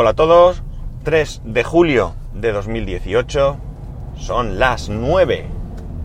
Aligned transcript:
Hola 0.00 0.10
a 0.10 0.14
todos, 0.14 0.62
3 1.02 1.42
de 1.44 1.64
julio 1.64 2.14
de 2.32 2.52
2018, 2.52 3.56
son 4.16 4.60
las 4.60 4.88
9 4.88 5.46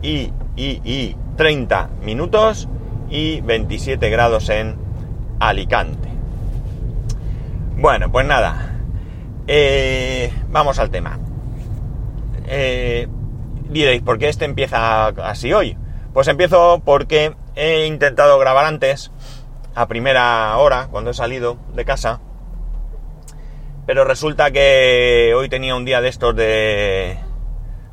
y, 0.02 0.32
y, 0.56 0.80
y 0.82 1.16
30 1.36 1.90
minutos 2.02 2.68
y 3.08 3.40
27 3.42 4.10
grados 4.10 4.48
en 4.48 4.74
Alicante. 5.38 6.08
Bueno, 7.76 8.10
pues 8.10 8.26
nada, 8.26 8.80
eh, 9.46 10.32
vamos 10.48 10.80
al 10.80 10.90
tema. 10.90 11.20
Eh, 12.48 13.06
diréis, 13.68 14.02
¿por 14.02 14.18
qué 14.18 14.28
este 14.28 14.44
empieza 14.44 15.06
así 15.06 15.52
hoy? 15.52 15.78
Pues 16.12 16.26
empiezo 16.26 16.82
porque 16.84 17.36
he 17.54 17.86
intentado 17.86 18.40
grabar 18.40 18.64
antes, 18.64 19.12
a 19.76 19.86
primera 19.86 20.56
hora, 20.56 20.88
cuando 20.90 21.12
he 21.12 21.14
salido 21.14 21.58
de 21.76 21.84
casa, 21.84 22.18
pero 23.86 24.04
resulta 24.04 24.50
que 24.50 25.32
hoy 25.36 25.48
tenía 25.48 25.74
un 25.74 25.84
día 25.84 26.00
de 26.00 26.08
estos 26.08 26.34
de, 26.34 27.18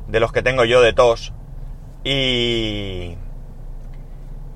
de 0.08 0.20
los 0.20 0.32
que 0.32 0.42
tengo 0.42 0.64
yo 0.64 0.80
de 0.80 0.92
tos. 0.92 1.32
Y, 2.04 3.16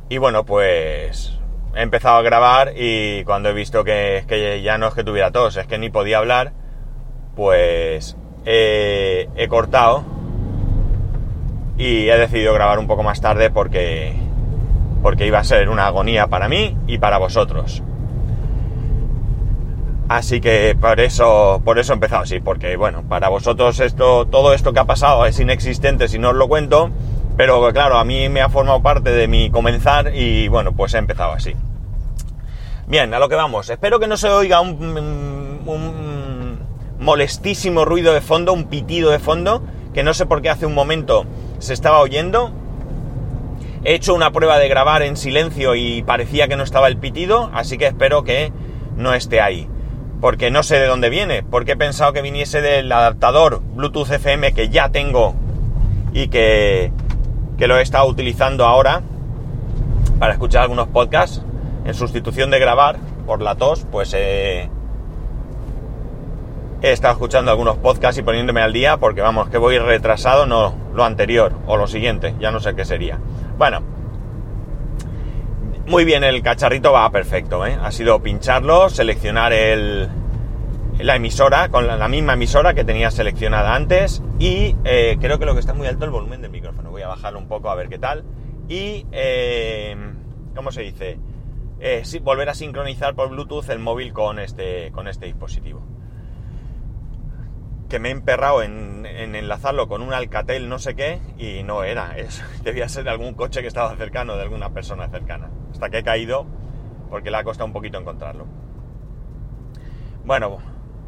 y 0.09 0.19
bueno, 0.19 0.45
pues 0.45 1.39
he 1.75 1.83
empezado 1.83 2.17
a 2.17 2.23
grabar 2.23 2.73
y 2.77 3.23
cuando 3.25 3.51
he 3.51 3.53
visto 3.53 3.85
que, 3.85 4.25
que 4.27 4.63
ya 4.63 4.79
no 4.79 4.89
es 4.89 4.95
que 4.95 5.05
tuviera 5.05 5.30
tos, 5.30 5.57
es 5.57 5.67
que 5.67 5.79
ni 5.79 5.91
podía 5.91 6.19
hablar, 6.19 6.53
pues 7.35 8.16
he 8.45 9.47
cortado 9.49 10.05
y 11.79 12.09
he 12.09 12.19
decidido 12.19 12.55
grabar 12.55 12.79
un 12.79 12.87
poco 12.87 13.03
más 13.03 13.21
tarde 13.21 13.51
porque, 13.51 14.15
porque 15.03 15.27
iba 15.27 15.39
a 15.39 15.45
ser 15.45 15.69
una 15.69 15.87
agonía 15.87 16.29
para 16.29 16.49
mí 16.49 16.77
y 16.87 16.99
para 16.99 17.19
vosotros. 17.19 17.83
Así 20.09 20.41
que 20.41 20.77
por 20.80 21.01
eso, 21.01 21.60
por 21.65 21.80
eso 21.80 21.92
he 21.92 21.95
empezado 21.95 22.23
así, 22.23 22.38
porque 22.38 22.77
bueno, 22.77 23.02
para 23.09 23.28
vosotros 23.28 23.80
esto, 23.80 24.26
todo 24.26 24.54
esto 24.54 24.73
que 24.73 24.79
ha 24.79 24.85
pasado 24.85 25.26
es 25.26 25.40
inexistente 25.40 26.07
si 26.07 26.21
no 26.21 26.30
os 26.30 26.37
lo 26.37 26.46
cuento, 26.46 26.90
pero 27.37 27.73
claro, 27.73 27.98
a 27.98 28.04
mí 28.04 28.29
me 28.29 28.40
ha 28.40 28.48
formado 28.48 28.82
parte 28.82 29.10
de 29.10 29.26
mi 29.26 29.51
comenzar 29.51 30.15
y 30.15 30.46
bueno, 30.46 30.73
pues 30.76 30.95
he 30.95 30.98
empezado 30.98 31.32
así. 31.32 31.54
Bien, 32.87 33.13
a 33.15 33.18
lo 33.18 33.29
que 33.29 33.35
vamos. 33.35 33.68
Espero 33.68 33.98
que 33.98 34.07
no 34.07 34.16
se 34.16 34.29
oiga 34.29 34.60
un, 34.60 34.80
un 35.66 36.59
molestísimo 37.01 37.85
ruido 37.85 38.15
de 38.15 38.20
fondo, 38.20 38.52
un 38.52 38.66
pitido 38.66 39.10
de 39.10 39.18
fondo, 39.18 39.65
que 39.93 40.04
no 40.04 40.15
sé 40.15 40.24
por 40.24 40.41
qué 40.41 40.51
hace 40.51 40.66
un 40.66 40.74
momento 40.74 41.26
se 41.59 41.74
estaba 41.74 41.98
oyendo. 41.98 42.52
He 43.82 43.95
hecho 43.95 44.15
una 44.15 44.30
prueba 44.30 44.59
de 44.59 44.68
grabar 44.68 45.02
en 45.02 45.16
silencio 45.16 45.74
y 45.74 46.04
parecía 46.04 46.46
que 46.46 46.57
no 46.57 46.63
estaba 46.63 46.87
el 46.87 46.96
pitido, 46.96 47.51
así 47.52 47.76
que 47.76 47.88
espero 47.88 48.23
que 48.23 48.52
no 48.96 49.13
esté 49.13 49.41
ahí 49.41 49.68
porque 50.21 50.51
no 50.51 50.63
sé 50.63 50.79
de 50.79 50.87
dónde 50.87 51.11
viene, 51.11 51.43
porque 51.43 51.73
he 51.73 51.77
pensado 51.77 52.13
que 52.13 52.23
viniese 52.23 52.61
del 52.61 52.91
adaptador 52.91 53.61
Bluetooth 53.75 54.11
FM 54.11 54.53
que 54.53 54.69
ya 54.69 54.91
tengo 54.91 55.35
y 56.13 56.29
que, 56.29 56.93
que 57.59 57.67
lo 57.67 57.79
he 57.79 57.83
estado 57.83 58.07
utilizando 58.07 58.65
ahora 58.65 59.03
para 60.19 60.33
escuchar 60.33 60.63
algunos 60.63 60.89
podcasts 60.89 61.43
en 61.85 61.95
sustitución 61.95 62.51
de 62.51 62.59
grabar 62.59 62.97
por 63.27 63.43
la 63.43 63.55
tos, 63.57 63.87
pues 63.91 64.15
he 64.15 64.71
estado 66.81 67.12
escuchando 67.12 67.50
algunos 67.50 67.77
podcasts 67.77 68.19
y 68.19 68.22
poniéndome 68.22 68.61
al 68.61 68.72
día 68.72 68.97
porque 68.97 69.21
vamos, 69.21 69.49
que 69.49 69.59
voy 69.59 69.78
retrasado, 69.78 70.47
no 70.47 70.75
lo 70.94 71.05
anterior 71.05 71.53
o 71.67 71.77
lo 71.77 71.87
siguiente, 71.87 72.34
ya 72.41 72.50
no 72.50 72.61
sé 72.61 72.75
qué 72.75 72.84
sería. 72.84 73.19
Bueno, 73.59 73.83
muy 75.87 76.04
bien, 76.04 76.25
el 76.25 76.42
cacharrito 76.42 76.92
va 76.92 77.10
perfecto, 77.10 77.65
¿eh? 77.66 77.78
Ha 77.81 77.91
sido 77.92 78.22
pincharlo, 78.22 78.88
seleccionar 78.88 79.53
el, 79.53 80.09
la 80.98 81.16
emisora, 81.16 81.69
con 81.69 81.87
la, 81.87 82.09
misma 82.09 82.34
emisora 82.34 82.75
que 82.75 82.84
tenía 82.84 83.10
seleccionada 83.10 83.75
antes 83.75 84.22
y 84.38 84.75
eh, 84.84 85.16
creo 85.20 85.38
que 85.38 85.47
lo 85.47 85.54
que 85.54 85.60
está 85.60 85.75
muy 85.75 85.87
alto 85.87 86.04
el 86.04 86.10
volumen 86.10 86.42
del 86.42 86.50
micrófono. 86.50 86.91
Voy 86.91 87.03
a 87.03 87.09
bajarlo 87.09 87.38
un 87.38 87.48
poco 87.48 87.70
a 87.70 87.75
ver 87.75 87.88
qué 87.88 87.98
tal. 87.98 88.25
Y, 88.69 89.06
eh, 89.12 89.96
¿cómo 90.54 90.72
se 90.72 90.82
dice? 90.82 91.19
Volver 92.22 92.48
a 92.48 92.54
sincronizar 92.54 93.14
por 93.14 93.28
Bluetooth 93.30 93.69
el 93.69 93.78
móvil 93.78 94.12
con 94.12 94.38
este, 94.38 94.91
con 94.92 95.06
este 95.08 95.26
dispositivo 95.26 95.95
que 97.88 97.98
me 97.98 98.08
he 98.08 98.12
emperrado 98.12 98.62
en, 98.62 99.06
enlazarlo 99.06 99.88
con 99.88 100.02
un 100.02 100.12
Alcatel 100.12 100.69
no 100.69 100.78
sé 100.78 100.94
qué 100.94 101.20
y 101.38 101.62
no 101.62 101.84
era, 101.84 102.16
es, 102.16 102.42
debía 102.64 102.88
ser 102.88 103.04
de 103.04 103.10
algún 103.10 103.34
coche 103.34 103.62
que 103.62 103.69
estaba 103.69 103.94
cercano, 103.97 104.36
de 104.36 104.42
alguna 104.42 104.70
persona 104.70 105.08
cercana. 105.08 105.50
Hasta 105.70 105.91
que 105.91 105.98
he 105.98 106.02
caído 106.02 106.46
porque 107.10 107.30
le 107.30 107.36
ha 107.36 107.44
costado 107.44 107.66
un 107.66 107.72
poquito 107.72 107.98
encontrarlo. 107.98 108.46
Bueno, 110.25 110.58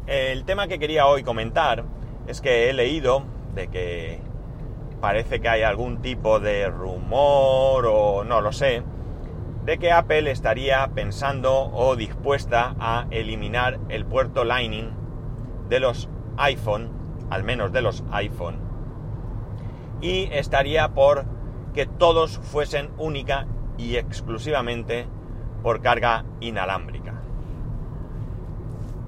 el 0.07 0.45
tema 0.45 0.67
que 0.67 0.79
quería 0.79 1.05
hoy 1.05 1.23
comentar 1.23 1.83
es 2.27 2.41
que 2.41 2.69
he 2.69 2.73
leído 2.73 3.23
de 3.53 3.67
que 3.67 4.21
parece 5.01 5.39
que 5.39 5.49
hay 5.49 5.63
algún 5.63 6.01
tipo 6.01 6.39
de 6.39 6.67
rumor 6.67 7.85
o 7.85 8.23
no 8.23 8.41
lo 8.41 8.51
sé, 8.51 8.83
de 9.65 9.77
que 9.77 9.91
Apple 9.91 10.31
estaría 10.31 10.87
pensando 10.93 11.69
o 11.71 11.95
dispuesta 11.95 12.75
a 12.79 13.07
eliminar 13.11 13.79
el 13.89 14.05
puerto 14.05 14.43
Lightning 14.45 14.91
de 15.67 15.79
los 15.79 16.09
iPhone, 16.39 16.89
al 17.29 17.43
menos 17.43 17.71
de 17.71 17.81
los 17.81 18.03
iPhone, 18.11 18.57
y 20.01 20.29
estaría 20.31 20.89
por 20.89 21.25
que 21.73 21.85
todos 21.85 22.39
fuesen 22.39 22.89
única 22.97 23.45
y 23.77 23.97
exclusivamente 23.97 25.07
por 25.61 25.81
carga 25.81 26.25
inalámbrica. 26.39 27.21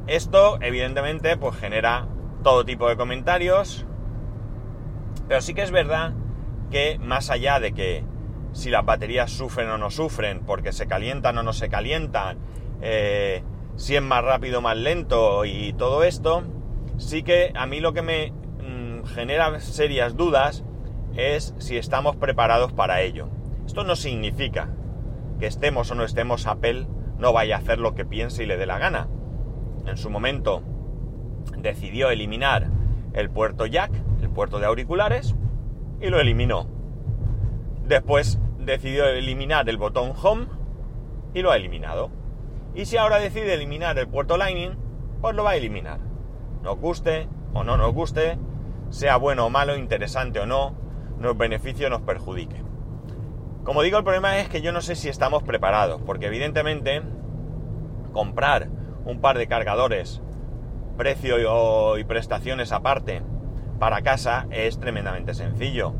Esto, 0.07 0.57
evidentemente, 0.61 1.37
pues 1.37 1.55
genera 1.55 2.07
todo 2.43 2.65
tipo 2.65 2.89
de 2.89 2.97
comentarios, 2.97 3.85
pero 5.27 5.41
sí 5.41 5.53
que 5.53 5.61
es 5.61 5.71
verdad 5.71 6.13
que 6.69 6.99
más 6.99 7.29
allá 7.29 7.59
de 7.59 7.73
que 7.73 8.03
si 8.53 8.69
las 8.69 8.85
baterías 8.85 9.31
sufren 9.31 9.69
o 9.69 9.77
no 9.77 9.91
sufren, 9.91 10.41
porque 10.41 10.73
se 10.73 10.87
calientan 10.87 11.37
o 11.37 11.43
no 11.43 11.53
se 11.53 11.69
calientan, 11.69 12.37
eh, 12.81 13.43
si 13.75 13.95
es 13.95 14.01
más 14.01 14.23
rápido 14.23 14.59
o 14.59 14.61
más 14.61 14.77
lento 14.77 15.45
y 15.45 15.73
todo 15.73 16.03
esto, 16.03 16.43
sí 17.01 17.23
que 17.23 17.51
a 17.55 17.65
mí 17.65 17.79
lo 17.79 17.93
que 17.93 18.01
me 18.01 18.31
mm, 18.31 19.05
genera 19.05 19.59
serias 19.59 20.15
dudas 20.15 20.63
es 21.15 21.53
si 21.57 21.77
estamos 21.77 22.15
preparados 22.15 22.71
para 22.71 23.01
ello. 23.01 23.29
Esto 23.65 23.83
no 23.83 23.95
significa 23.95 24.69
que 25.39 25.47
estemos 25.47 25.89
o 25.91 25.95
no 25.95 26.03
estemos 26.03 26.47
Apple 26.47 26.87
no 27.17 27.33
vaya 27.33 27.55
a 27.55 27.59
hacer 27.59 27.79
lo 27.79 27.95
que 27.95 28.05
piense 28.05 28.43
y 28.43 28.45
le 28.45 28.57
dé 28.57 28.65
la 28.65 28.77
gana. 28.77 29.07
En 29.85 29.97
su 29.97 30.09
momento 30.09 30.63
decidió 31.57 32.09
eliminar 32.09 32.69
el 33.13 33.29
puerto 33.29 33.65
jack, 33.65 33.91
el 34.21 34.29
puerto 34.29 34.59
de 34.59 34.67
auriculares, 34.67 35.35
y 35.99 36.07
lo 36.07 36.19
eliminó. 36.19 36.67
Después 37.85 38.39
decidió 38.59 39.05
eliminar 39.07 39.67
el 39.69 39.77
botón 39.77 40.13
home 40.21 40.47
y 41.33 41.41
lo 41.41 41.51
ha 41.51 41.57
eliminado. 41.57 42.09
Y 42.73 42.85
si 42.85 42.97
ahora 42.97 43.19
decide 43.19 43.53
eliminar 43.53 43.97
el 43.99 44.07
puerto 44.07 44.37
lightning, 44.37 44.77
pues 45.19 45.35
lo 45.35 45.43
va 45.43 45.51
a 45.51 45.55
eliminar 45.57 46.10
nos 46.63 46.77
guste 46.79 47.27
o 47.53 47.63
no 47.63 47.77
nos 47.77 47.93
guste, 47.93 48.37
sea 48.89 49.17
bueno 49.17 49.45
o 49.45 49.49
malo, 49.49 49.75
interesante 49.75 50.39
o 50.39 50.45
no, 50.45 50.73
nos 51.17 51.37
beneficie 51.37 51.87
o 51.87 51.89
nos 51.89 52.01
perjudique. 52.01 52.63
Como 53.63 53.83
digo, 53.83 53.97
el 53.97 54.03
problema 54.03 54.39
es 54.39 54.49
que 54.49 54.61
yo 54.61 54.71
no 54.71 54.81
sé 54.81 54.95
si 54.95 55.07
estamos 55.07 55.43
preparados, 55.43 56.01
porque 56.01 56.27
evidentemente 56.27 57.01
comprar 58.11 58.69
un 59.05 59.21
par 59.21 59.37
de 59.37 59.47
cargadores, 59.47 60.21
precio 60.97 61.97
y 61.97 62.03
prestaciones 62.03 62.71
aparte, 62.71 63.21
para 63.79 64.01
casa 64.01 64.47
es 64.51 64.79
tremendamente 64.79 65.33
sencillo. 65.33 65.93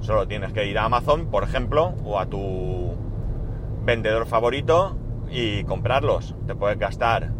Solo 0.00 0.28
tienes 0.28 0.52
que 0.52 0.66
ir 0.66 0.78
a 0.78 0.84
Amazon, 0.84 1.26
por 1.26 1.42
ejemplo, 1.42 1.94
o 2.04 2.18
a 2.18 2.26
tu 2.26 2.96
vendedor 3.82 4.26
favorito 4.26 4.96
y 5.30 5.64
comprarlos. 5.64 6.36
Te 6.46 6.54
puedes 6.54 6.78
gastar 6.78 7.32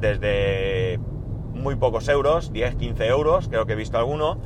desde 0.00 1.00
muy 1.54 1.76
pocos 1.76 2.08
euros, 2.08 2.52
10, 2.52 2.76
15 2.76 3.06
euros, 3.06 3.48
creo 3.48 3.66
que 3.66 3.72
he 3.72 3.76
visto 3.76 3.96
alguno, 3.96 4.38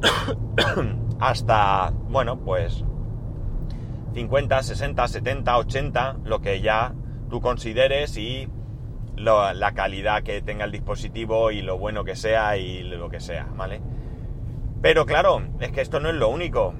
hasta, 1.20 1.92
bueno, 2.08 2.38
pues 2.38 2.84
50, 4.14 4.62
60, 4.62 5.08
70, 5.08 5.58
80, 5.58 6.16
lo 6.24 6.40
que 6.40 6.60
ya 6.60 6.94
tú 7.28 7.40
consideres 7.40 8.16
y 8.16 8.48
la 9.16 9.72
calidad 9.74 10.22
que 10.22 10.42
tenga 10.42 10.64
el 10.64 10.72
dispositivo 10.72 11.50
y 11.50 11.62
lo 11.62 11.78
bueno 11.78 12.04
que 12.04 12.16
sea 12.16 12.56
y 12.56 12.82
lo 12.82 13.08
que 13.08 13.20
sea, 13.20 13.46
¿vale? 13.56 13.80
Pero 14.82 15.06
claro, 15.06 15.42
es 15.60 15.72
que 15.72 15.80
esto 15.80 15.98
no 15.98 16.10
es 16.10 16.14
lo 16.14 16.28
único. 16.28 16.74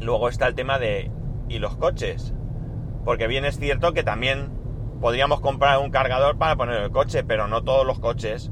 Luego 0.00 0.28
está 0.28 0.46
el 0.46 0.54
tema 0.54 0.78
de... 0.78 1.10
¿Y 1.48 1.60
los 1.60 1.76
coches? 1.76 2.34
Porque 3.06 3.26
bien 3.26 3.46
es 3.46 3.58
cierto 3.58 3.94
que 3.94 4.02
también 4.02 4.50
podríamos 5.00 5.40
comprar 5.40 5.78
un 5.78 5.90
cargador 5.90 6.38
para 6.38 6.56
poner 6.56 6.82
el 6.82 6.90
coche, 6.90 7.24
pero 7.24 7.48
no 7.48 7.62
todos 7.62 7.86
los 7.86 7.98
coches 7.98 8.50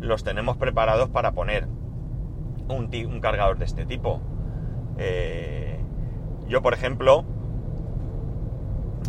los 0.00 0.22
tenemos 0.24 0.56
preparados 0.56 1.08
para 1.08 1.32
poner 1.32 1.66
un, 2.68 2.90
un 3.06 3.20
cargador 3.20 3.58
de 3.58 3.64
este 3.64 3.84
tipo. 3.86 4.20
Eh, 4.98 5.80
yo, 6.48 6.62
por 6.62 6.74
ejemplo, 6.74 7.24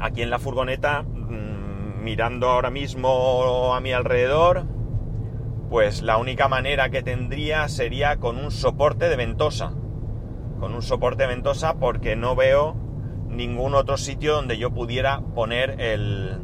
aquí 0.01 0.21
en 0.21 0.30
la 0.30 0.39
furgoneta, 0.39 1.03
mm, 1.03 2.03
mirando 2.03 2.50
ahora 2.50 2.69
mismo 2.69 3.75
a 3.75 3.81
mi 3.81 3.91
alrededor, 3.91 4.65
pues 5.69 6.01
la 6.01 6.18
única 6.18 6.47
manera 6.47 6.89
que 6.89 7.03
tendría 7.03 7.68
sería 7.68 8.18
con 8.18 8.38
un 8.38 8.51
soporte 8.51 9.09
de 9.09 9.15
ventosa. 9.15 9.74
Con 10.59 10.74
un 10.74 10.81
soporte 10.81 11.24
de 11.24 11.30
ventosa 11.30 11.75
porque 11.75 12.15
no 12.15 12.36
veo 12.36 12.75
ningún 13.30 13.75
otro 13.75 13.95
sitio 13.95 14.36
donde 14.36 14.57
yo 14.57 14.71
pudiera 14.71 15.21
poner 15.21 15.80
el, 15.80 16.39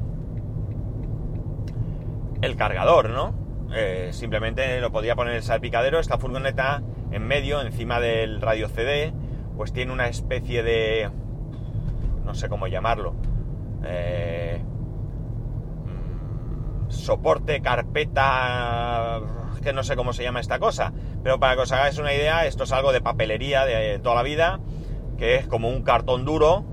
el 2.42 2.56
cargador, 2.56 3.10
¿no? 3.10 3.46
Eh, 3.74 4.10
simplemente 4.12 4.80
lo 4.80 4.92
podría 4.92 5.16
poner 5.16 5.36
el 5.36 5.44
salpicadero. 5.44 6.00
Esta 6.00 6.18
furgoneta 6.18 6.82
en 7.12 7.28
medio, 7.28 7.62
encima 7.62 8.00
del 8.00 8.42
radio 8.42 8.70
CD, 8.70 9.14
pues 9.58 9.74
tiene 9.74 9.92
una 9.92 10.08
especie 10.08 10.64
de... 10.64 11.10
no 12.24 12.34
sé 12.34 12.50
cómo 12.50 12.68
llamarlo. 12.68 13.16
Eh, 13.86 14.62
mm, 15.86 16.90
soporte, 16.90 17.62
carpeta, 17.62 19.22
que 19.64 19.74
no 19.74 19.84
sé 19.84 19.96
cómo 19.96 20.14
se 20.14 20.24
llama 20.24 20.40
esta 20.40 20.60
cosa. 20.60 20.94
Pero 21.24 21.40
para 21.40 21.56
que 21.56 21.62
os 21.62 21.72
hagáis 21.72 21.98
una 21.98 22.14
idea, 22.14 22.46
esto 22.46 22.64
es 22.64 22.72
algo 22.72 22.92
de 22.92 23.02
papelería 23.02 23.66
de 23.66 24.00
toda 24.00 24.16
la 24.16 24.24
vida, 24.24 24.60
que 25.18 25.36
es 25.36 25.48
como 25.48 25.70
un 25.70 25.82
cartón 25.84 26.24
duro, 26.24 26.66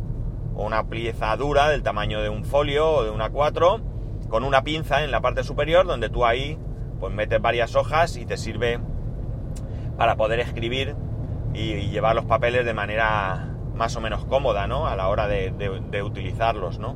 o 0.55 0.65
una 0.65 0.89
pieza 0.89 1.35
dura 1.37 1.69
del 1.69 1.83
tamaño 1.83 2.21
de 2.21 2.29
un 2.29 2.45
folio 2.45 2.91
o 2.91 3.05
de 3.05 3.11
una 3.11 3.31
4, 3.31 3.92
con 4.33 4.45
una 4.45 4.65
pinza 4.65 5.05
en 5.05 5.11
la 5.11 5.21
parte 5.21 5.45
superior, 5.45 5.87
donde 5.87 6.09
tú 6.09 6.25
ahí 6.25 6.59
pues 6.99 7.13
metes 7.13 7.39
varias 7.43 7.77
hojas 7.77 8.17
y 8.17 8.25
te 8.25 8.39
sirve 8.39 8.81
para 9.99 10.17
poder 10.17 10.41
escribir 10.41 10.97
y, 11.53 11.91
llevar 11.91 12.17
los 12.17 12.25
papeles 12.25 12.65
de 12.65 12.73
manera 12.73 13.51
más 13.75 13.95
o 13.95 14.01
menos 14.01 14.25
cómoda, 14.25 14.67
¿no? 14.67 14.87
A 14.87 14.97
la 14.97 15.09
hora 15.09 15.29
de, 15.29 16.03
utilizarlos, 16.03 16.79
¿no? 16.79 16.95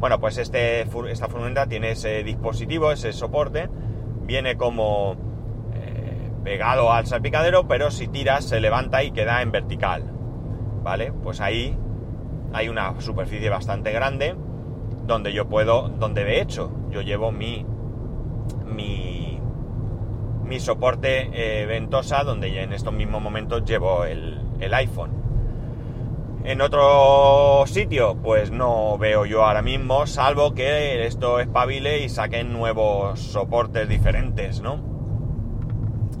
Bueno, 0.00 0.18
pues 0.18 0.38
este, 0.38 0.88
esta 1.10 1.28
furgoneta 1.28 1.66
tiene 1.66 1.90
ese 1.90 2.24
dispositivo, 2.24 2.90
ese 2.90 3.12
soporte, 3.12 3.68
viene 4.22 4.56
como 4.56 5.14
eh, 5.74 6.30
pegado 6.42 6.90
al 6.90 7.06
salpicadero, 7.06 7.68
pero 7.68 7.90
si 7.90 8.08
tiras 8.08 8.46
se 8.46 8.60
levanta 8.60 9.02
y 9.02 9.10
queda 9.10 9.42
en 9.42 9.52
vertical, 9.52 10.04
¿vale? 10.82 11.12
Pues 11.12 11.42
ahí 11.42 11.76
hay 12.54 12.70
una 12.70 12.98
superficie 12.98 13.50
bastante 13.50 13.92
grande 13.92 14.34
donde 15.06 15.34
yo 15.34 15.48
puedo, 15.48 15.90
donde 15.90 16.24
de 16.24 16.40
hecho 16.40 16.77
yo 16.90 17.02
llevo 17.02 17.32
mi, 17.32 17.64
mi, 18.66 19.40
mi 20.44 20.60
soporte 20.60 21.30
eh, 21.32 21.66
ventosa, 21.66 22.24
donde 22.24 22.52
ya 22.52 22.62
en 22.62 22.72
estos 22.72 22.92
mismos 22.92 23.22
momentos 23.22 23.64
llevo 23.64 24.04
el, 24.04 24.40
el 24.60 24.74
iPhone. 24.74 25.10
En 26.44 26.60
otro 26.60 27.64
sitio, 27.66 28.16
pues 28.22 28.50
no 28.50 28.96
veo 28.96 29.26
yo 29.26 29.44
ahora 29.44 29.60
mismo, 29.60 30.06
salvo 30.06 30.54
que 30.54 31.04
esto 31.04 31.40
espabile 31.40 32.04
y 32.04 32.08
saquen 32.08 32.52
nuevos 32.52 33.20
soportes 33.20 33.88
diferentes, 33.88 34.62
¿no? 34.62 34.80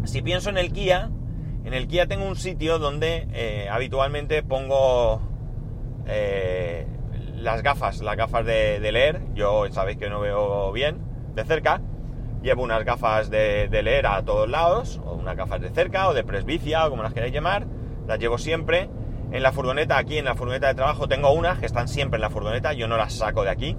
Si 0.04 0.20
pienso 0.20 0.50
en 0.50 0.58
el 0.58 0.72
Kia, 0.72 1.10
en 1.64 1.72
el 1.72 1.86
Kia 1.86 2.06
tengo 2.06 2.26
un 2.26 2.36
sitio 2.36 2.78
donde 2.78 3.28
eh, 3.32 3.68
habitualmente 3.70 4.42
pongo 4.42 5.22
eh, 6.06 6.86
las 7.40 7.62
gafas, 7.62 8.00
las 8.00 8.16
gafas 8.16 8.44
de, 8.44 8.80
leer. 8.92 9.20
Yo 9.34 9.64
sabéis 9.70 9.98
que 9.98 10.08
no 10.08 10.20
veo 10.20 10.72
bien 10.72 10.98
de 11.34 11.44
cerca. 11.44 11.80
Llevo 12.42 12.62
unas 12.62 12.84
gafas 12.84 13.30
de, 13.30 13.68
leer 13.82 14.06
a 14.06 14.24
todos 14.24 14.48
lados, 14.48 15.00
o 15.04 15.14
unas 15.14 15.36
gafas 15.36 15.60
de 15.60 15.70
cerca, 15.70 16.08
o 16.08 16.14
de 16.14 16.24
presbicia, 16.24 16.86
o 16.86 16.90
como 16.90 17.02
las 17.02 17.12
queráis 17.12 17.32
llamar. 17.32 17.66
Las 18.06 18.18
llevo 18.18 18.38
siempre. 18.38 18.88
En 19.30 19.42
la 19.42 19.52
furgoneta, 19.52 19.98
aquí 19.98 20.16
en 20.16 20.24
la 20.24 20.34
furgoneta 20.34 20.68
de 20.68 20.74
trabajo, 20.74 21.06
tengo 21.06 21.30
unas 21.32 21.58
que 21.58 21.66
están 21.66 21.88
siempre 21.88 22.16
en 22.16 22.22
la 22.22 22.30
furgoneta. 22.30 22.72
Yo 22.72 22.88
no 22.88 22.96
las 22.96 23.12
saco 23.12 23.44
de 23.44 23.50
aquí. 23.50 23.76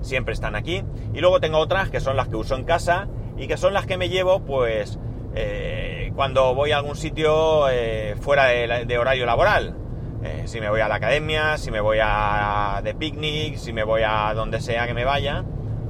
Siempre 0.00 0.34
están 0.34 0.54
aquí. 0.54 0.82
Y 1.12 1.20
luego 1.20 1.40
tengo 1.40 1.58
otras 1.58 1.90
que 1.90 2.00
son 2.00 2.16
las 2.16 2.28
que 2.28 2.36
uso 2.36 2.56
en 2.56 2.64
casa 2.64 3.08
y 3.36 3.46
que 3.46 3.56
son 3.56 3.74
las 3.74 3.86
que 3.86 3.98
me 3.98 4.08
llevo, 4.08 4.40
pues, 4.40 4.98
eh, 5.34 6.12
cuando 6.14 6.54
voy 6.54 6.72
a 6.72 6.78
algún 6.78 6.96
sitio 6.96 7.68
eh, 7.68 8.14
fuera 8.20 8.46
de 8.46 8.98
horario 8.98 9.26
laboral 9.26 9.83
eh, 10.24 10.44
si 10.46 10.58
me 10.58 10.70
voy 10.70 10.80
a 10.80 10.88
la 10.88 10.94
academia, 10.94 11.58
si 11.58 11.70
me 11.70 11.80
voy 11.80 11.98
a 12.02 12.80
de 12.82 12.94
picnic, 12.94 13.56
si 13.56 13.74
me 13.74 13.84
voy 13.84 14.00
a 14.06 14.32
donde 14.32 14.62
sea 14.62 14.86
que 14.86 14.94
me 14.94 15.04
vaya, 15.04 15.44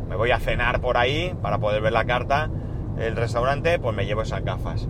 me 0.09 0.17
voy 0.17 0.33
a 0.33 0.41
cenar 0.41 0.81
por 0.81 0.97
ahí 0.97 1.37
para 1.41 1.59
poder 1.59 1.81
ver 1.81 1.93
la 1.93 2.05
carta 2.05 2.51
del 2.97 3.15
restaurante, 3.15 3.79
pues 3.79 3.95
me 3.95 4.07
llevo 4.07 4.23
esas 4.23 4.45
gafas. 4.45 4.89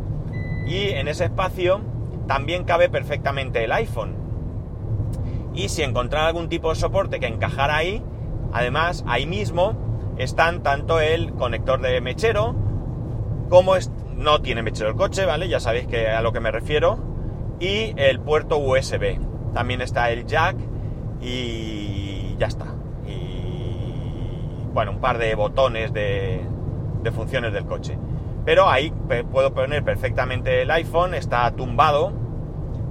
Y 0.67 0.89
en 0.93 1.09
ese 1.09 1.25
espacio 1.25 1.83
también 2.27 2.65
cabe 2.65 2.89
perfectamente 2.89 3.63
el 3.63 3.73
iPhone. 3.73 4.17
Y 5.53 5.69
si 5.69 5.83
encontrar 5.83 6.27
algún 6.27 6.49
tipo 6.49 6.71
de 6.71 6.77
soporte 6.77 7.21
que 7.21 7.27
encajara 7.27 7.77
ahí, 7.77 8.03
además 8.51 9.05
ahí 9.07 9.27
mismo 9.27 9.77
están 10.17 10.63
tanto 10.63 11.01
el 11.01 11.35
conector 11.35 11.83
de 11.83 12.01
mechero 12.01 12.55
como 13.51 13.75
no 14.17 14.41
tiene 14.41 14.63
mechero 14.63 14.89
el 14.89 14.97
coche, 14.97 15.27
¿vale? 15.27 15.51
Ya 15.51 15.61
sabéis 15.61 15.87
que 15.87 16.09
a 16.09 16.23
lo 16.23 16.33
que 16.33 16.41
me 16.41 16.51
refiero. 16.51 16.99
Y 17.61 17.93
el 17.97 18.21
puerto 18.21 18.57
USB 18.57 19.34
también 19.55 19.81
está 19.81 20.11
el 20.11 20.27
jack 20.27 20.57
y 21.23 22.37
ya 22.39 22.49
está. 22.49 22.67
Y 23.07 24.67
bueno, 24.73 24.91
un 24.91 25.01
par 25.01 25.19
de 25.19 25.35
botones 25.35 25.93
de, 25.93 26.47
funciones 27.15 27.53
del 27.53 27.65
coche. 27.65 27.97
Pero 28.45 28.69
ahí 28.69 28.93
puedo 29.31 29.55
poner 29.55 29.83
perfectamente 29.85 30.63
el 30.63 30.71
iPhone, 30.71 31.15
está 31.15 31.51
tumbado. 31.53 32.13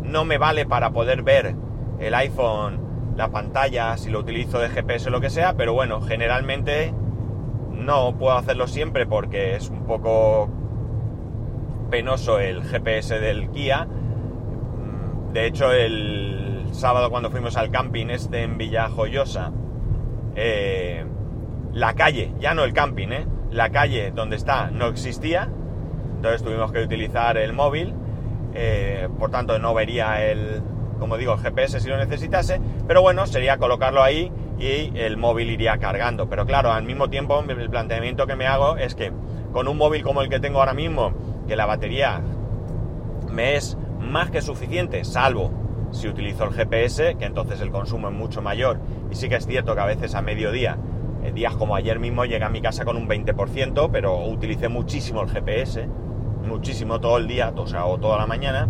No 0.01 0.25
me 0.25 0.38
vale 0.38 0.65
para 0.65 0.92
poder 0.92 1.21
ver 1.21 1.56
el 2.00 2.15
iPhone, 2.15 3.13
la 3.16 3.30
pantalla, 3.30 3.95
si 3.98 4.09
lo 4.09 4.19
utilizo 4.19 4.57
de 4.59 4.69
GPS 4.69 5.09
o 5.09 5.12
lo 5.12 5.21
que 5.21 5.30
sea, 5.30 5.54
pero 5.54 5.74
bueno, 5.74 6.01
generalmente 6.01 6.94
no 7.71 8.16
puedo 8.18 8.36
hacerlo 8.36 8.68
siempre 8.68 9.06
porque 9.06 9.56
es 9.56 9.69
un 9.69 9.86
poco 9.86 10.50
penoso 11.92 12.39
el 12.39 12.63
GPS 12.63 13.19
del 13.19 13.50
Kia. 13.51 13.88
De 15.31 15.45
hecho, 15.48 15.71
el, 15.71 16.43
sábado 16.74 17.10
cuando 17.10 17.30
fuimos 17.30 17.56
al 17.56 17.72
camping 17.72 18.08
este 18.08 18.44
en 18.44 18.58
Villajoyosa, 18.58 19.52
eh, 20.36 21.06
la 21.72 21.94
calle, 21.94 22.34
ya 22.40 22.54
no 22.54 22.64
el 22.64 22.74
camping, 22.74 23.10
eh, 23.10 23.28
la 23.52 23.70
calle 23.70 24.12
donde 24.12 24.36
está 24.36 24.72
no 24.72 24.88
existía, 24.88 25.50
entonces 26.16 26.44
tuvimos 26.44 26.72
que 26.72 26.81
utilizar 26.81 27.38
el 27.38 27.54
móvil, 27.54 27.94
eh, 28.54 29.08
por 29.20 29.30
tanto 29.30 29.58
no 29.60 29.74
vería 29.74 30.25
el, 30.25 30.62
como 31.00 31.18
digo, 31.18 31.34
el 31.34 31.40
GPS 31.40 31.80
si 31.80 31.90
lo 31.90 31.98
necesitase, 31.98 32.60
pero 32.88 33.02
bueno, 33.02 33.28
sería 33.28 33.58
colocarlo 33.58 34.02
ahí 34.02 34.31
y 34.60 34.92
el 34.96 35.18
móvil 35.18 35.50
iría 35.50 35.78
cargando. 35.78 36.30
Pero 36.30 36.46
claro, 36.46 36.72
al 36.72 36.84
mismo 36.84 37.10
tiempo 37.10 37.44
el 37.48 37.69
planteamiento 37.69 38.28
que 38.28 38.36
me 38.36 38.48
hago 38.48 38.78
es 38.78 38.96
que 38.96 39.12
con 39.52 39.68
un 39.68 39.78
móvil 39.78 40.04
como 40.04 40.21
el 40.21 40.30
que 40.30 40.40
tengo 40.40 40.59
ahora 40.59 40.74
mismo, 40.74 41.14
que 41.47 41.56
la 41.56 41.66
batería 41.66 42.21
me 43.30 43.56
es 43.56 43.78
más 44.00 44.31
que 44.31 44.42
suficiente, 44.42 45.04
salvo 45.04 45.63
si 45.94 46.07
utilizo 46.07 46.44
el 46.44 46.52
GPS, 46.52 47.16
que 47.16 47.26
entonces 47.26 47.62
el 47.62 47.71
consumo 47.71 48.09
es 48.09 48.14
mucho 48.14 48.42
mayor. 48.42 48.80
Y 49.12 49.16
sí 49.16 49.30
que 49.30 49.35
es 49.35 49.45
cierto 49.45 49.76
que 49.76 49.81
a 49.81 49.85
veces 49.85 50.16
a 50.16 50.21
mediodía, 50.21 50.78
eh, 51.23 51.31
días 51.31 51.56
como 51.56 51.76
ayer 51.76 52.00
mismo, 52.00 52.26
llegué 52.26 52.44
a 52.44 52.50
mi 52.50 52.62
casa 52.62 52.83
con 52.83 52.97
un 52.97 53.07
20%, 53.07 53.90
pero 53.92 54.26
utilicé 54.26 54.68
muchísimo 54.68 55.21
el 55.21 55.30
GPS, 55.30 55.88
muchísimo 56.45 57.00
todo 57.00 57.18
el 57.18 57.28
día, 57.28 57.54
o 57.56 57.68
sea, 57.68 57.85
o 57.85 58.00
toda 58.00 58.18
la 58.18 58.28
mañana. 58.28 58.68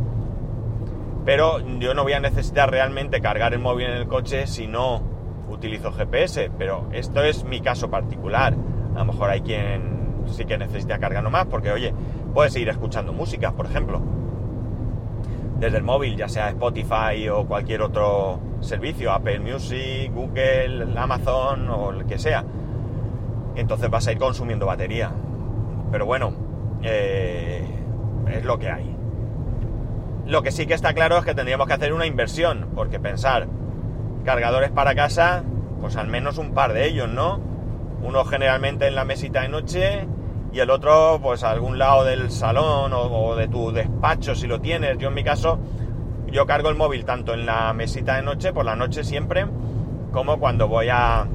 Pero 1.25 1.59
yo 1.79 1.93
no 1.93 2.03
voy 2.03 2.13
a 2.13 2.19
necesitar 2.19 2.69
realmente 2.69 3.21
cargar 3.21 3.53
el 3.53 3.59
móvil 3.59 3.87
en 3.87 3.95
el 3.95 4.07
coche 4.07 4.45
si 4.45 4.67
no 4.67 5.01
utilizo 5.49 5.93
GPS, 5.93 6.51
pero 6.57 6.89
esto 6.91 7.23
es 7.23 7.45
mi 7.45 7.61
caso 7.61 7.89
particular. 7.89 8.53
A 8.95 8.99
lo 8.99 9.05
mejor 9.05 9.29
hay 9.29 9.41
quien 9.41 10.23
sí 10.27 10.45
que 10.45 10.57
necesita 10.57 10.99
cargar 10.99 11.27
más, 11.29 11.45
porque 11.45 11.71
oye, 11.71 11.93
puedes 12.33 12.51
seguir 12.51 12.69
escuchando 12.69 13.13
música, 13.13 13.53
por 13.53 13.65
ejemplo 13.65 14.22
desde 15.63 15.77
el 15.77 15.83
móvil, 15.83 16.17
ya 16.17 16.27
sea 16.27 16.49
Spotify 16.49 17.29
o 17.29 17.45
cualquier 17.45 17.81
otro 17.81 18.37
servicio, 18.59 19.13
Apple 19.13 19.39
Music, 19.39 20.11
Google, 20.13 20.87
Amazon 20.97 21.69
o 21.69 21.91
el 21.91 22.05
que 22.05 22.19
sea. 22.19 22.43
Entonces 23.55 23.89
vas 23.89 24.05
a 24.07 24.11
ir 24.11 24.17
consumiendo 24.17 24.65
batería. 24.65 25.11
Pero 25.89 26.05
bueno, 26.05 26.33
eh, 26.81 27.65
es 28.29 28.43
lo 28.43 28.59
que 28.59 28.69
hay. 28.69 28.93
Lo 30.25 30.43
que 30.43 30.51
sí 30.51 30.65
que 30.65 30.73
está 30.73 30.93
claro 30.93 31.17
es 31.17 31.23
que 31.23 31.33
tendríamos 31.33 31.65
que 31.65 31.73
hacer 31.73 31.93
una 31.93 32.05
inversión, 32.05 32.71
porque 32.75 32.99
pensar 32.99 33.47
cargadores 34.25 34.69
para 34.69 34.95
casa, 34.95 35.43
pues 35.79 35.95
al 35.95 36.09
menos 36.09 36.37
un 36.39 36.53
par 36.53 36.73
de 36.73 36.87
ellos, 36.87 37.07
¿no? 37.07 37.39
Uno 38.03 38.25
generalmente 38.25 38.87
en 38.87 38.95
la 38.95 39.05
mesita 39.05 39.43
de 39.43 39.47
noche 39.47 40.07
y 40.53 40.59
el 40.59 40.69
otro 40.69 41.19
pues 41.21 41.43
algún 41.43 41.79
lado 41.79 42.05
del 42.05 42.29
salón 42.29 42.93
o, 42.93 43.35
de 43.35 43.47
tu 43.47 43.71
despacho 43.71 44.35
si 44.35 44.45
lo 44.45 44.61
tienes. 44.61 44.99
Yo 44.99 45.07
en 45.07 45.15
mi 45.15 45.23
caso, 45.23 45.59
yo 46.27 46.45
cargo 46.45 46.69
el 46.69 46.75
móvil 46.75 47.05
tanto 47.05 47.33
en 47.33 47.47
la 47.47 47.73
mesita 47.73 48.15
de 48.15 48.21
noche, 48.21 48.53
por 48.53 48.63
la 48.63 48.75
noche 48.75 49.03
siempre, 49.03 49.47
como 50.11 50.39
cuando 50.39 50.67
voy 50.67 50.89
a... 50.91 51.25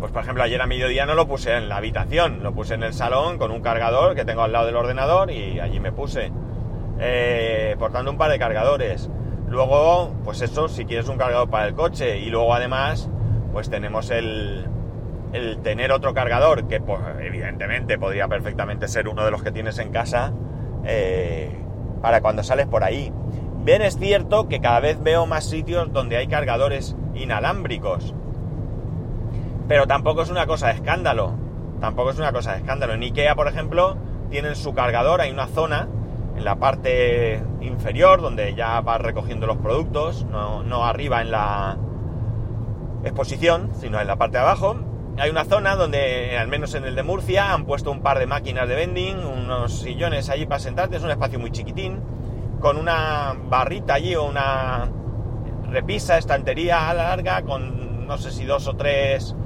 Pues 0.00 0.12
por 0.12 0.22
ejemplo 0.22 0.42
ayer 0.42 0.60
a 0.60 0.66
mediodía 0.66 1.06
no 1.06 1.14
lo 1.14 1.28
puse 1.28 1.56
en 1.56 1.68
la 1.68 1.76
habitación, 1.76 2.42
lo 2.42 2.52
puse 2.52 2.74
en 2.74 2.82
el 2.82 2.94
salón 2.94 3.38
con 3.38 3.50
un 3.50 3.60
cargador 3.60 4.14
que 4.14 4.24
tengo 4.24 4.42
al 4.42 4.52
lado 4.52 4.66
del 4.66 4.76
ordenador 4.76 5.30
y 5.30 5.60
allí 5.60 5.78
me 5.78 5.92
puse. 5.92 6.32
Eh, 7.00 7.76
portando 7.78 8.10
un 8.10 8.16
par 8.16 8.30
de 8.30 8.38
cargadores. 8.38 9.10
Luego, 9.48 10.12
pues 10.24 10.40
eso, 10.40 10.68
si 10.68 10.86
quieres 10.86 11.08
un 11.08 11.18
cargador 11.18 11.50
para 11.50 11.66
el 11.66 11.74
coche 11.74 12.18
y 12.18 12.30
luego 12.30 12.54
además, 12.54 13.10
pues 13.52 13.68
tenemos 13.70 14.10
el, 14.10 14.66
el 15.34 15.58
tener 15.58 15.92
otro 15.92 16.14
cargador, 16.14 16.66
que 16.68 16.80
pues, 16.80 17.00
evidentemente 17.20 17.98
podría 17.98 18.28
perfectamente 18.28 18.88
ser 18.88 19.08
uno 19.08 19.24
de 19.24 19.30
los 19.30 19.42
que 19.42 19.50
tienes 19.50 19.78
en 19.78 19.90
casa, 19.90 20.32
eh, 20.84 21.50
para 22.00 22.20
cuando 22.20 22.42
sales 22.42 22.66
por 22.66 22.84
ahí. 22.84 23.12
Bien 23.64 23.82
es 23.82 23.98
cierto 23.98 24.48
que 24.48 24.60
cada 24.60 24.80
vez 24.80 25.02
veo 25.02 25.26
más 25.26 25.44
sitios 25.44 25.92
donde 25.92 26.16
hay 26.16 26.28
cargadores 26.28 26.96
inalámbricos. 27.14 28.14
Pero 29.66 29.86
tampoco 29.86 30.22
es 30.22 30.30
una 30.30 30.46
cosa 30.46 30.68
de 30.68 30.74
escándalo. 30.74 31.34
Tampoco 31.80 32.10
es 32.10 32.18
una 32.18 32.32
cosa 32.32 32.52
de 32.52 32.58
escándalo. 32.58 32.92
En 32.92 33.02
Ikea, 33.02 33.34
por 33.34 33.48
ejemplo, 33.48 33.96
tienen 34.30 34.54
su 34.54 34.74
cargador, 34.74 35.20
hay 35.20 35.30
una 35.30 35.46
zona 35.46 35.88
en 36.36 36.44
la 36.44 36.56
parte 36.56 37.42
inferior 37.60 38.20
donde 38.20 38.54
ya 38.54 38.80
vas 38.80 39.00
recogiendo 39.00 39.46
los 39.46 39.56
productos, 39.56 40.26
no, 40.26 40.62
no 40.62 40.84
arriba 40.84 41.22
en 41.22 41.30
la 41.30 41.78
exposición, 43.02 43.70
sino 43.74 44.00
en 44.00 44.06
la 44.06 44.16
parte 44.16 44.36
de 44.36 44.42
abajo. 44.42 44.76
Hay 45.16 45.30
una 45.30 45.44
zona 45.44 45.76
donde, 45.76 46.36
al 46.36 46.48
menos 46.48 46.74
en 46.74 46.84
el 46.84 46.96
de 46.96 47.04
Murcia, 47.04 47.52
han 47.52 47.66
puesto 47.66 47.90
un 47.92 48.00
par 48.00 48.18
de 48.18 48.26
máquinas 48.26 48.68
de 48.68 48.74
vending, 48.74 49.16
unos 49.24 49.80
sillones 49.80 50.28
allí 50.28 50.44
para 50.44 50.58
sentarte, 50.58 50.96
es 50.96 51.04
un 51.04 51.10
espacio 51.10 51.38
muy 51.38 51.52
chiquitín, 51.52 52.00
con 52.60 52.76
una 52.76 53.34
barrita 53.48 53.94
allí 53.94 54.16
o 54.16 54.24
una 54.24 54.90
repisa, 55.70 56.18
estantería 56.18 56.92
larga, 56.94 57.42
con 57.42 58.06
no 58.08 58.18
sé 58.18 58.32
si 58.32 58.44
dos 58.44 58.66
o 58.66 58.74
tres 58.74 59.36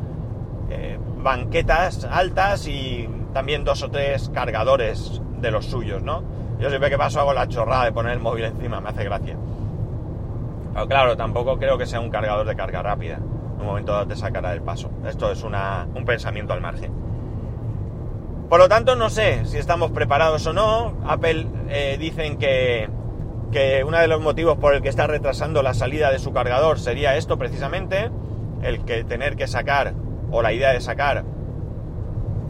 eh, 0.70 0.98
banquetas 1.18 2.04
altas 2.04 2.66
y 2.66 3.08
también 3.34 3.64
dos 3.64 3.82
o 3.82 3.90
tres 3.90 4.30
cargadores 4.32 5.20
de 5.40 5.50
los 5.50 5.66
suyos, 5.66 6.02
¿no? 6.02 6.22
Yo 6.58 6.70
siempre 6.70 6.88
que 6.90 6.98
paso 6.98 7.20
hago 7.20 7.34
la 7.34 7.46
chorrada 7.46 7.84
de 7.84 7.92
poner 7.92 8.12
el 8.12 8.20
móvil 8.20 8.44
encima, 8.44 8.80
me 8.80 8.88
hace 8.88 9.04
gracia. 9.04 9.36
Pero 10.72 10.88
claro, 10.88 11.16
tampoco 11.16 11.58
creo 11.58 11.76
que 11.76 11.86
sea 11.86 12.00
un 12.00 12.10
cargador 12.10 12.46
de 12.46 12.56
carga 12.56 12.82
rápida. 12.82 13.20
Un 13.58 13.66
momento 13.66 13.92
dado 13.92 14.06
te 14.06 14.16
sacará 14.16 14.50
del 14.50 14.62
paso. 14.62 14.90
Esto 15.06 15.30
es 15.32 15.42
un 15.42 16.04
pensamiento 16.04 16.52
al 16.52 16.60
margen. 16.60 16.92
Por 18.48 18.60
lo 18.60 18.68
tanto, 18.68 18.96
no 18.96 19.10
sé 19.10 19.44
si 19.44 19.58
estamos 19.58 19.90
preparados 19.90 20.46
o 20.46 20.52
no. 20.52 20.94
Apple 21.06 21.46
eh, 21.68 21.96
dicen 22.00 22.38
que, 22.38 22.88
que 23.52 23.84
uno 23.84 23.98
de 23.98 24.08
los 24.08 24.22
motivos 24.22 24.56
por 24.58 24.74
el 24.74 24.80
que 24.80 24.88
está 24.88 25.06
retrasando 25.06 25.62
la 25.62 25.74
salida 25.74 26.10
de 26.10 26.18
su 26.18 26.32
cargador 26.32 26.78
sería 26.78 27.16
esto 27.16 27.36
precisamente, 27.36 28.10
el 28.62 28.84
que 28.84 29.04
tener 29.04 29.36
que 29.36 29.46
sacar, 29.46 29.92
o 30.30 30.40
la 30.40 30.52
idea 30.52 30.72
de 30.72 30.80
sacar 30.80 31.24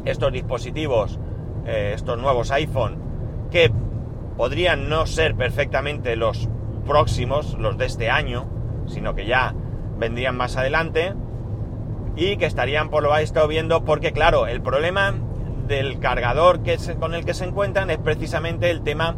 estos 0.04 0.32
dispositivos, 0.32 1.18
eh, 1.66 1.92
estos 1.94 2.16
nuevos 2.16 2.52
iPhone, 2.52 2.98
que 3.50 3.72
podrían 4.36 4.88
no 4.88 5.04
ser 5.06 5.34
perfectamente 5.34 6.14
los 6.14 6.48
próximos, 6.86 7.54
los 7.58 7.76
de 7.76 7.86
este 7.86 8.08
año, 8.08 8.46
sino 8.86 9.14
que 9.14 9.26
ya 9.26 9.54
vendrían 9.98 10.36
más 10.36 10.56
adelante 10.56 11.14
y 12.16 12.36
que 12.36 12.46
estarían 12.46 12.90
por 12.90 13.02
lo 13.02 13.14
que 13.14 13.22
estado 13.22 13.48
viendo 13.48 13.84
porque 13.84 14.12
claro, 14.12 14.46
el 14.46 14.60
problema 14.60 15.14
del 15.66 15.98
cargador 15.98 16.62
que 16.62 16.78
con 16.98 17.14
el 17.14 17.24
que 17.24 17.34
se 17.34 17.44
encuentran 17.44 17.90
es 17.90 17.98
precisamente 17.98 18.70
el 18.70 18.82
tema 18.82 19.16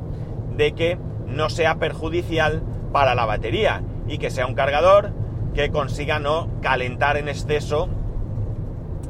de 0.56 0.72
que 0.72 0.98
no 1.26 1.48
sea 1.48 1.76
perjudicial 1.76 2.62
para 2.92 3.14
la 3.14 3.24
batería 3.24 3.82
y 4.08 4.18
que 4.18 4.30
sea 4.30 4.46
un 4.46 4.54
cargador 4.54 5.12
que 5.54 5.70
consiga 5.70 6.18
no 6.18 6.48
calentar 6.60 7.16
en 7.16 7.28
exceso 7.28 7.88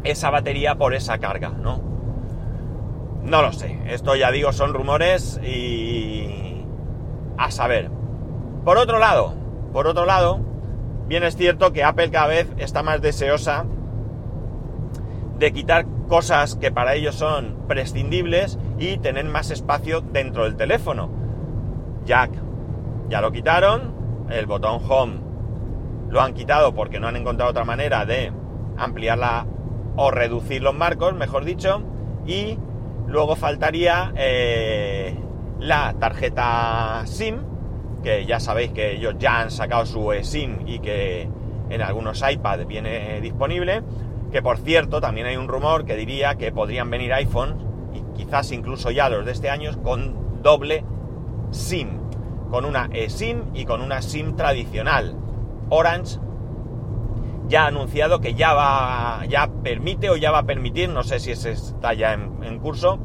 esa 0.04 0.30
batería 0.30 0.76
por 0.76 0.94
esa 0.94 1.18
carga, 1.18 1.50
¿no? 1.50 1.82
No 3.22 3.42
lo 3.42 3.52
sé, 3.52 3.78
esto 3.86 4.16
ya 4.16 4.30
digo 4.30 4.52
son 4.52 4.72
rumores 4.72 5.40
y 5.42 6.64
a 7.36 7.50
saber. 7.50 7.90
Por 8.64 8.78
otro 8.78 8.98
lado, 8.98 9.34
por 9.72 9.86
otro 9.86 10.04
lado, 10.04 10.40
bien 11.10 11.24
es 11.24 11.36
cierto 11.36 11.72
que 11.72 11.82
Apple 11.82 12.12
cada 12.12 12.28
vez 12.28 12.46
está 12.56 12.84
más 12.84 13.02
deseosa 13.02 13.64
de 15.40 15.52
quitar 15.52 15.84
cosas 16.08 16.54
que 16.54 16.70
para 16.70 16.94
ellos 16.94 17.16
son 17.16 17.66
prescindibles 17.66 18.60
y 18.78 18.96
tener 18.98 19.24
más 19.24 19.50
espacio 19.50 20.02
dentro 20.02 20.44
del 20.44 20.54
teléfono. 20.54 21.10
Jack, 22.04 22.30
ya 23.08 23.20
lo 23.20 23.32
quitaron, 23.32 23.92
el 24.30 24.46
botón 24.46 24.80
Home 24.88 25.14
lo 26.10 26.20
han 26.20 26.32
quitado 26.32 26.76
porque 26.76 27.00
no 27.00 27.08
han 27.08 27.16
encontrado 27.16 27.50
otra 27.50 27.64
manera 27.64 28.06
de 28.06 28.32
ampliarla 28.76 29.46
o 29.96 30.12
reducir 30.12 30.62
los 30.62 30.74
marcos, 30.76 31.14
mejor 31.14 31.44
dicho, 31.44 31.82
y 32.24 32.56
luego 33.08 33.34
faltaría 33.34 34.12
eh, 34.14 35.16
la 35.58 35.92
tarjeta 35.98 37.02
SIM, 37.06 37.49
que 38.02 38.26
ya 38.26 38.40
sabéis 38.40 38.72
que 38.72 38.92
ellos 38.92 39.14
ya 39.18 39.40
han 39.40 39.50
sacado 39.50 39.86
su 39.86 40.10
SIM 40.22 40.66
y 40.66 40.78
que 40.78 41.28
en 41.68 41.82
algunos 41.82 42.22
iPad 42.28 42.66
viene 42.66 43.20
disponible, 43.20 43.82
que 44.32 44.42
por 44.42 44.58
cierto 44.58 45.00
también 45.00 45.26
hay 45.26 45.36
un 45.36 45.48
rumor 45.48 45.84
que 45.84 45.96
diría 45.96 46.36
que 46.36 46.52
podrían 46.52 46.90
venir 46.90 47.12
iPhones, 47.12 47.56
y 47.94 48.02
quizás 48.16 48.52
incluso 48.52 48.90
ya 48.90 49.08
los 49.08 49.24
de 49.24 49.32
este 49.32 49.50
año, 49.50 49.70
con 49.82 50.42
doble 50.42 50.84
SIM, 51.50 52.00
con 52.50 52.64
una 52.64 52.88
eSIM 52.92 53.54
y 53.54 53.64
con 53.64 53.80
una 53.80 54.02
SIM 54.02 54.36
tradicional. 54.36 55.16
Orange 55.68 56.18
ya 57.48 57.64
ha 57.64 57.66
anunciado 57.66 58.20
que 58.20 58.34
ya 58.34 58.54
va, 58.54 59.24
ya 59.28 59.50
permite 59.62 60.08
o 60.08 60.16
ya 60.16 60.30
va 60.30 60.38
a 60.38 60.42
permitir, 60.44 60.88
no 60.88 61.02
sé 61.02 61.18
si 61.18 61.32
está 61.32 61.94
ya 61.94 62.12
en, 62.12 62.58
curso, 62.60 62.98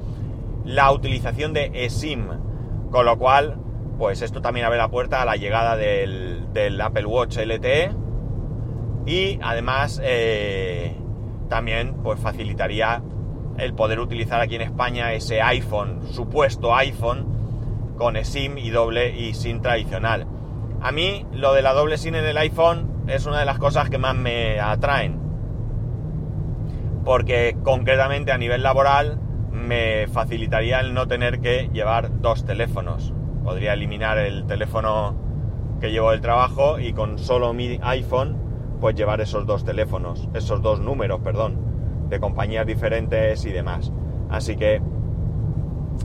la 0.63 0.91
utilización 0.91 1.53
de 1.53 1.71
eSIM, 1.73 2.27
con 2.91 3.05
lo 3.05 3.17
cual, 3.17 3.57
pues 3.97 4.21
esto 4.21 4.41
también 4.41 4.65
abre 4.65 4.77
la 4.77 4.89
puerta 4.89 5.21
a 5.21 5.25
la 5.25 5.35
llegada 5.35 5.75
del, 5.75 6.81
Apple 6.81 7.05
Watch 7.05 7.37
LTE 7.37 7.91
y 9.05 9.39
además 9.41 10.01
eh, 10.03 10.95
también 11.49 11.95
pues 12.03 12.19
facilitaría 12.19 13.01
el 13.57 13.73
poder 13.73 13.99
utilizar 13.99 14.41
aquí 14.41 14.55
en 14.55 14.61
España 14.61 15.13
ese 15.13 15.41
iPhone, 15.41 16.01
supuesto 16.11 16.75
iPhone, 16.75 17.93
con 17.97 18.17
eSIM 18.17 18.57
y 18.57 18.69
doble 18.69 19.15
y 19.15 19.33
SIM 19.33 19.61
tradicional. 19.61 20.27
A 20.81 20.91
mí 20.91 21.25
lo 21.31 21.53
de 21.53 21.61
la 21.61 21.73
doble 21.73 21.97
SIM 21.97 22.15
en 22.15 22.25
el 22.25 22.37
iPhone 22.37 23.03
es 23.07 23.25
una 23.25 23.39
de 23.39 23.45
las 23.45 23.57
cosas 23.57 23.89
que 23.89 23.97
más 23.97 24.15
me 24.15 24.59
atraen. 24.59 25.19
Porque 27.05 27.55
concretamente 27.63 28.31
a 28.31 28.37
nivel 28.37 28.63
laboral 28.63 29.19
me 29.51 30.07
facilitaría 30.07 30.79
el 30.79 30.93
no 30.93 31.07
tener 31.07 31.39
que 31.39 31.69
llevar 31.71 32.21
dos 32.21 32.45
teléfonos. 32.45 33.13
Podría 33.45 33.73
eliminar 33.73 34.17
el 34.17 34.45
teléfono 34.45 35.15
que 35.79 35.91
llevo 35.91 36.11
del 36.11 36.19
trabajo 36.19 36.79
y 36.79 36.91
con 36.91 37.17
solo 37.17 37.53
mi 37.53 37.79
iPhone 37.81 38.37
pues 38.81 38.95
llevar 38.95 39.21
esos 39.21 39.45
dos 39.45 39.63
teléfonos, 39.63 40.27
esos 40.33 40.61
dos 40.61 40.81
números, 40.81 41.21
perdón, 41.21 42.09
de 42.09 42.19
compañías 42.19 42.65
diferentes 42.65 43.45
y 43.45 43.51
demás. 43.51 43.91
Así 44.29 44.57
que 44.57 44.81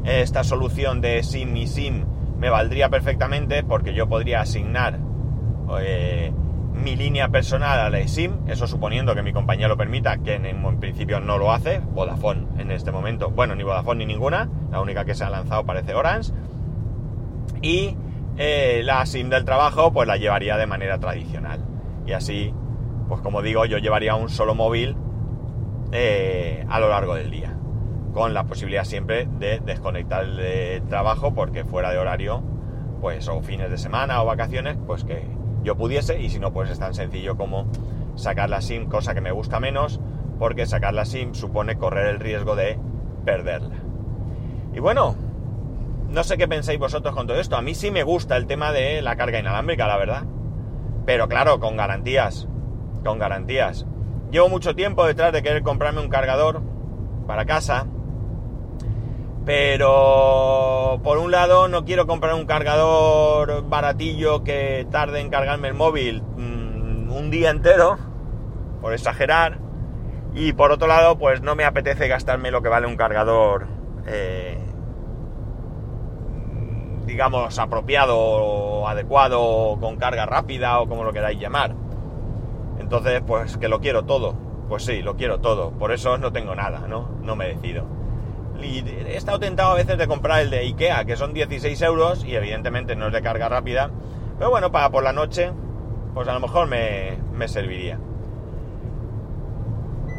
esta 0.05 0.45
solución 0.45 1.01
de 1.01 1.23
SIM 1.23 1.57
y 1.57 1.67
SIM 1.67 2.05
me 2.39 2.49
valdría 2.49 2.89
perfectamente 2.89 3.65
porque 3.65 3.95
yo 3.95 4.09
podría 4.09 4.43
asignar 4.43 4.99
eh, 5.81 6.33
mi 6.73 6.97
línea 6.97 7.29
personal 7.29 7.79
a 7.79 7.91
la 7.91 8.07
SIM, 8.09 8.49
eso 8.49 8.67
suponiendo 8.67 9.15
que 9.15 9.23
mi 9.23 9.33
compañía 9.33 9.69
lo 9.69 9.77
permita, 9.77 10.19
que 10.19 10.35
en, 10.35 10.81
principio 10.81 11.21
no 11.21 11.37
lo 11.37 11.53
hace, 11.53 11.81
Vodafone 11.81 12.47
en 12.59 12.71
este 12.71 12.91
momento, 12.91 13.31
bueno, 13.31 13.55
ni 13.55 13.63
Vodafone 13.63 14.07
ni 14.07 14.15
ninguna, 14.15 14.49
la 14.71 14.81
única 14.81 15.05
que 15.05 15.15
se 15.15 15.25
ha 15.25 15.31
lanzado 15.31 15.65
parece 15.67 15.95
Orange, 15.95 16.33
y 17.63 17.97
eh, 18.37 18.83
la 18.85 19.05
SIM 19.07 19.29
del 19.29 19.45
trabajo 19.45 19.93
pues 19.93 20.07
la 20.07 20.17
llevaría 20.17 20.57
de 20.57 20.67
manera 20.67 20.99
tradicional. 20.99 21.65
Y 22.07 22.13
así, 22.13 22.55
pues 23.09 23.21
como 23.21 23.43
digo, 23.43 23.65
yo 23.67 23.79
llevaría 23.79 24.15
un 24.15 24.29
solo 24.29 24.55
móvil 24.55 24.97
eh, 25.93 26.65
a 26.69 26.81
lo 26.81 26.89
largo 26.89 27.15
del 27.15 27.31
día 27.31 27.57
con 28.13 28.35
la 28.35 28.45
posibilidad 28.45 28.85
siempre 28.85 29.29
de 29.39 29.61
desconectar 29.61 30.25
el 30.25 30.83
trabajo 30.89 31.35
porque 31.35 31.65
fuera 31.65 31.91
de 31.91 31.99
horario, 31.99 32.43
pues 33.01 33.29
o 33.29 33.41
fines 33.43 33.71
de 33.71 33.79
semana 33.79 34.23
o 34.23 34.27
vacaciones, 34.27 34.77
pues 34.87 35.05
que 35.05 35.25
yo 35.63 35.77
pudiese 35.77 36.21
y 36.21 36.31
si 36.31 36.39
no, 36.39 36.53
pues 36.53 36.71
es 36.71 36.79
tan 36.79 36.95
sencillo 36.95 37.37
como 37.37 37.67
sacar 38.17 38.51
la 38.51 38.61
SIM, 38.61 38.87
cosa 38.87 39.15
que 39.15 39.21
me 39.21 39.33
gusta 39.33 39.61
menos, 39.61 40.01
porque 40.39 40.67
sacar 40.67 40.95
la 40.95 41.05
SIM 41.05 41.35
supone 41.35 41.77
correr 41.77 42.09
el 42.09 42.21
riesgo 42.21 42.57
de 42.57 42.79
perderla. 43.25 43.77
Y 44.75 44.81
bueno, 44.81 45.15
no 46.11 46.25
sé 46.25 46.37
qué 46.37 46.49
pensáis 46.49 46.79
vosotros 46.79 47.15
con 47.15 47.27
todo 47.27 47.39
esto. 47.39 47.57
A 47.57 47.63
mí 47.63 47.75
sí 47.75 47.91
me 47.91 48.03
gusta 48.03 48.37
el 48.37 48.47
tema 48.47 48.73
de 48.73 49.03
la 49.03 49.17
carga 49.17 49.39
inalámbrica, 49.39 49.87
la 49.87 49.97
verdad. 49.97 50.25
Pero 51.07 51.29
claro, 51.29 51.61
con 51.61 51.77
garantías. 51.77 52.49
Con 53.05 53.19
garantías. 53.19 53.87
Llevo 54.31 54.49
mucho 54.49 54.75
tiempo 54.75 55.07
detrás 55.07 55.33
de 55.33 55.43
querer 55.43 55.63
comprarme 55.63 56.01
un 56.01 56.09
cargador 56.09 56.63
para 57.27 57.47
casa 57.47 57.87
pero 59.45 61.01
por 61.03 61.19
un 61.19 61.31
lado 61.31 61.67
no 61.69 61.85
quiero 61.85 62.07
comprar 62.07 62.35
un 62.35 62.47
cargador 62.47 63.69
baratillo 63.69 64.45
que 64.45 64.87
tarde 64.91 65.21
en 65.21 65.31
cargarme 65.31 65.69
el 65.69 65.75
móvil 65.75 66.23
mm, 66.23 67.11
un 67.11 67.31
día 67.31 67.51
entero, 67.51 67.99
por 68.81 68.93
exagerar. 68.93 69.59
Y 70.35 70.53
por 70.53 70.71
otro 70.71 70.87
lado, 70.87 71.19
pues 71.19 71.43
no 71.43 71.57
me 71.57 71.65
apetece 71.65 72.07
gastarme 72.07 72.53
lo 72.53 72.63
que 72.63 72.69
vale 72.69 72.87
un 72.87 72.97
cargador, 72.97 73.67
eh, 74.07 74.57
digamos, 77.11 77.59
apropiado 77.59 78.17
o 78.17 78.89
adecuado, 78.89 79.77
con 79.81 79.97
carga 79.97 80.27
rápida 80.27 80.81
o 80.81 80.89
como 80.89 81.03
lo 81.03 81.13
queráis 81.13 81.41
llamar. 81.41 81.75
Entonces, 82.79 83.21
pues 83.27 83.57
que 83.57 83.69
lo 83.69 83.81
quiero 83.81 84.05
todo. 84.05 84.35
Pues 84.69 84.85
sí, 84.85 85.03
lo 85.03 85.17
quiero 85.17 85.41
todo, 85.41 85.73
por 85.73 85.91
eso 85.91 86.17
no 86.17 86.33
tengo 86.33 86.55
nada, 86.55 86.87
¿no? 86.87 87.09
No 87.23 87.35
me 87.35 87.49
decido. 87.49 87.85
Y 88.63 88.79
he 88.89 89.17
estado 89.17 89.41
tentado 89.41 89.73
a 89.73 89.75
veces 89.75 89.99
de 89.99 90.07
comprar 90.07 90.43
el 90.43 90.51
de 90.51 90.61
Ikea, 90.61 91.05
que 91.05 91.17
son 91.17 91.35
16 91.35 91.83
euros 91.83 92.25
y 92.25 92.37
evidentemente 92.37 92.95
no 92.95 93.09
es 93.09 93.13
de 93.13 93.21
carga 93.21 93.49
rápida, 93.49 93.91
pero 94.39 94.51
bueno, 94.51 94.71
para 94.71 94.91
por 94.91 95.03
la 95.03 95.13
noche, 95.13 95.51
pues 96.15 96.29
a 96.29 96.35
lo 96.35 96.41
mejor 96.41 96.69
me, 96.69 97.19
me 97.33 97.49
serviría. 97.49 97.99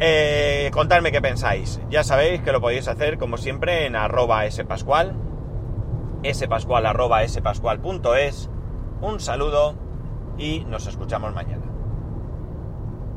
Eh, 0.02 0.70
contadme 0.74 1.14
qué 1.14 1.22
pensáis. 1.22 1.80
Ya 1.90 2.04
sabéis 2.04 2.42
que 2.42 2.52
lo 2.52 2.60
podéis 2.60 2.90
hacer 2.90 3.18
como 3.18 3.38
siempre 3.38 3.86
en 3.86 3.96
arroba 3.96 4.50
spascual, 4.52 5.16
spascual.es. 7.28 8.50
Un 9.02 9.20
saludo 9.20 9.76
y 10.38 10.64
nos 10.66 10.88
escuchamos 10.88 11.34
mañana. 11.34 11.61